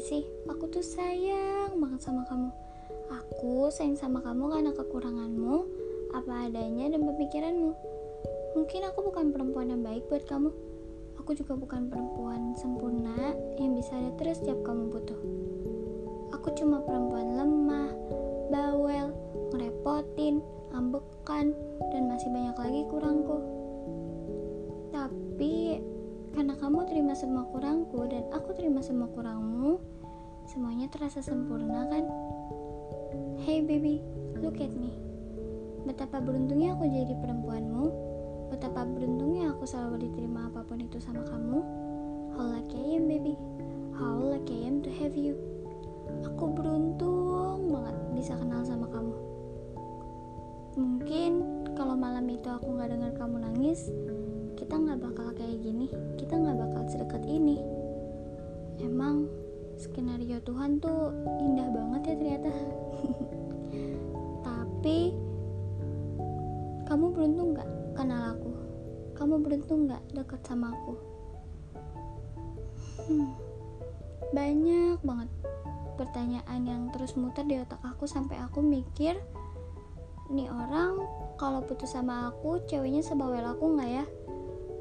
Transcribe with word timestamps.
gak 0.00 0.08
sih? 0.08 0.24
Aku 0.48 0.64
tuh 0.72 0.80
sayang 0.80 1.76
banget 1.76 2.00
sama 2.00 2.24
kamu. 2.24 2.48
Aku 3.12 3.68
sayang 3.68 4.00
sama 4.00 4.24
kamu 4.24 4.48
karena 4.48 4.72
kekuranganmu, 4.72 5.56
apa 6.16 6.48
adanya 6.48 6.96
dan 6.96 7.04
pemikiranmu. 7.04 7.76
Mungkin 8.56 8.80
aku 8.88 9.12
bukan 9.12 9.28
perempuan 9.28 9.68
yang 9.68 9.84
baik 9.84 10.08
buat 10.08 10.24
kamu. 10.24 10.48
Aku 11.20 11.36
juga 11.36 11.52
bukan 11.52 11.92
perempuan 11.92 12.56
sempurna 12.56 13.36
yang 13.60 13.76
bisa 13.76 13.92
ada 13.92 14.14
terus 14.16 14.40
setiap 14.40 14.64
kamu 14.64 14.88
butuh. 14.88 15.20
Aku 16.38 16.48
cuma 16.56 16.80
perempuan 16.80 17.36
lemah, 17.36 17.92
bawel, 18.48 19.12
ngerepotin, 19.52 20.40
ambekan, 20.72 21.52
dan 21.92 22.08
masih 22.08 22.32
banyak 22.32 22.56
lagi 22.56 22.80
kurangku. 22.88 23.39
Semua 27.20 27.44
kurangku 27.52 28.08
dan 28.08 28.24
aku 28.32 28.56
terima 28.56 28.80
semua 28.80 29.04
kurangmu, 29.12 29.76
semuanya 30.48 30.88
terasa 30.88 31.20
sempurna 31.20 31.84
kan? 31.92 32.08
Hey 33.44 33.60
baby, 33.60 34.00
look 34.40 34.56
at 34.56 34.72
me. 34.72 34.96
Betapa 35.84 36.24
beruntungnya 36.24 36.72
aku 36.72 36.88
jadi 36.88 37.12
perempuanmu. 37.20 37.84
Betapa 38.48 38.88
beruntungnya 38.88 39.52
aku 39.52 39.68
selalu 39.68 40.08
diterima 40.08 40.48
apa 40.48 40.64
pun 40.64 40.80
itu 40.80 40.96
sama 40.96 41.20
kamu. 41.28 41.60
How 42.40 42.56
lucky 42.56 42.80
I 42.80 42.96
am 42.96 43.04
baby. 43.04 43.36
How 44.00 44.16
lucky 44.16 44.64
I 44.64 44.72
am 44.72 44.80
to 44.80 44.90
have 45.04 45.12
you. 45.12 45.36
Aku 46.24 46.56
beruntung 46.56 47.68
banget 47.68 47.96
bisa 48.16 48.32
kenal 48.40 48.64
sama 48.64 48.88
kamu. 48.88 49.12
Mungkin 50.72 51.32
kalau 51.76 52.00
malam 52.00 52.24
itu 52.32 52.48
aku 52.48 52.80
nggak 52.80 52.96
dengar 52.96 53.12
kamu 53.12 53.44
nangis, 53.44 53.92
kita 54.60 54.76
nggak 54.76 55.00
bakal 55.00 55.32
kayak 55.32 55.56
gini 55.64 55.88
kita 56.20 56.36
nggak 56.36 56.60
bakal 56.60 56.84
sedekat 56.92 57.24
ini. 57.24 57.56
Emang 58.76 59.24
skenario 59.80 60.36
Tuhan 60.44 60.76
tuh 60.84 61.16
indah 61.40 61.72
banget 61.72 62.12
ya 62.12 62.14
ternyata. 62.20 62.52
Tapi 64.44 65.16
kamu 66.84 67.06
beruntung 67.16 67.56
nggak 67.56 67.70
kenal 67.96 68.36
aku? 68.36 68.50
Kamu 69.16 69.34
beruntung 69.40 69.88
nggak 69.88 70.04
deket 70.12 70.40
sama 70.44 70.76
aku? 70.76 70.94
Hmm, 73.08 73.32
banyak 74.36 75.00
banget 75.00 75.30
pertanyaan 75.96 76.60
yang 76.68 76.82
terus 76.92 77.16
muter 77.16 77.48
di 77.48 77.56
otak 77.56 77.80
aku 77.80 78.04
sampai 78.04 78.36
aku 78.40 78.60
mikir 78.60 79.16
nih 80.30 80.48
orang 80.48 81.00
kalau 81.40 81.64
putus 81.64 81.92
sama 81.92 82.30
aku 82.30 82.62
ceweknya 82.70 83.02
sebawel 83.02 83.42
aku 83.42 83.74
nggak 83.76 83.90
ya 83.90 84.04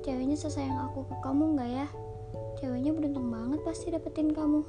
ceweknya 0.09 0.33
sesayang 0.33 0.89
aku 0.89 1.05
ke 1.05 1.13
kamu 1.21 1.53
nggak 1.53 1.69
ya? 1.69 1.87
Ceweknya 2.57 2.97
beruntung 2.97 3.29
banget 3.29 3.61
pasti 3.61 3.93
dapetin 3.93 4.33
kamu. 4.33 4.65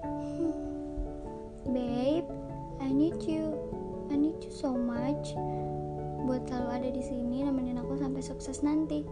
Hmm. 0.00 0.56
babe 1.68 2.24
I 2.80 2.88
need 2.88 3.20
you. 3.28 3.52
I 4.08 4.16
need 4.16 4.40
you 4.40 4.48
so 4.48 4.72
much. 4.72 5.36
Buat 6.24 6.48
selalu 6.48 6.68
ada 6.80 6.88
di 6.88 7.02
sini 7.04 7.44
nemenin 7.44 7.76
aku 7.76 8.00
sampai 8.00 8.24
sukses 8.24 8.64
nanti. 8.64 9.04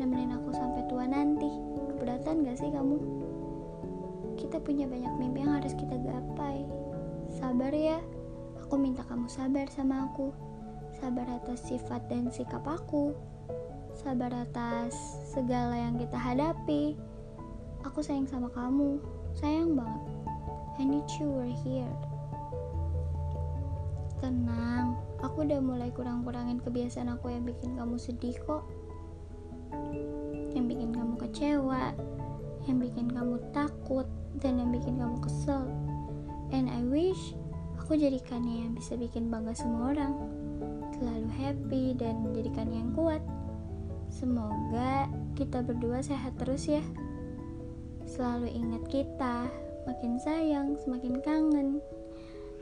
Nemenin 0.00 0.32
aku 0.40 0.56
sampai 0.56 0.88
tua 0.88 1.04
nanti. 1.04 1.52
Keberatan 1.92 2.48
gak 2.48 2.56
sih 2.56 2.72
kamu? 2.72 2.96
Kita 4.40 4.56
punya 4.64 4.88
banyak 4.88 5.20
mimpi 5.20 5.44
yang 5.44 5.60
harus 5.60 5.76
kita 5.76 6.00
gapai. 6.00 6.64
Sabar 7.28 7.76
ya. 7.76 8.00
Aku 8.64 8.80
minta 8.80 9.04
kamu 9.04 9.28
sabar 9.28 9.68
sama 9.68 10.08
aku. 10.08 10.32
Sabar 10.96 11.28
atas 11.28 11.60
sifat 11.68 12.08
dan 12.08 12.32
sikap 12.32 12.64
aku 12.64 13.12
sabar 13.96 14.32
atas 14.32 14.96
segala 15.28 15.76
yang 15.76 16.00
kita 16.00 16.16
hadapi. 16.16 16.96
Aku 17.84 18.00
sayang 18.00 18.30
sama 18.30 18.48
kamu, 18.52 19.02
sayang 19.36 19.74
banget. 19.76 20.02
I 20.80 20.88
need 20.88 21.04
you 21.20 21.28
were 21.28 21.52
here. 21.66 21.92
Tenang, 24.22 24.96
aku 25.20 25.44
udah 25.44 25.60
mulai 25.60 25.90
kurang-kurangin 25.92 26.62
kebiasaan 26.62 27.12
aku 27.12 27.34
yang 27.34 27.44
bikin 27.44 27.74
kamu 27.76 27.98
sedih 27.98 28.38
kok. 28.46 28.64
Yang 30.54 30.64
bikin 30.76 30.90
kamu 30.94 31.14
kecewa, 31.18 31.92
yang 32.70 32.78
bikin 32.78 33.10
kamu 33.10 33.36
takut, 33.50 34.06
dan 34.40 34.62
yang 34.62 34.70
bikin 34.72 34.96
kamu 34.96 35.18
kesel. 35.20 35.68
And 36.54 36.70
I 36.70 36.80
wish 36.86 37.34
aku 37.76 37.98
jadikannya 37.98 38.64
yang 38.64 38.72
bisa 38.78 38.96
bikin 38.96 39.28
bangga 39.28 39.52
semua 39.58 39.92
orang. 39.92 40.14
Selalu 40.96 41.28
happy 41.34 41.84
dan 41.98 42.22
menjadikannya 42.22 42.78
yang 42.78 42.92
kuat. 42.94 43.20
Semoga 44.12 45.08
kita 45.32 45.64
berdua 45.64 46.04
sehat 46.04 46.36
terus 46.36 46.68
ya. 46.68 46.84
Selalu 48.04 48.52
ingat 48.52 48.84
kita, 48.92 49.48
makin 49.88 50.20
sayang, 50.20 50.76
semakin 50.84 51.24
kangen. 51.24 51.80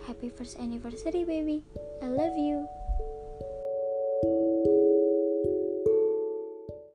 Happy 0.07 0.31
first 0.31 0.63
anniversary 0.63 1.27
baby. 1.27 1.67
I 2.01 2.07
love 2.07 2.39
you. 2.39 2.80